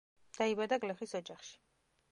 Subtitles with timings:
[0.37, 1.57] დაიბადა გლეხის ოჯახში.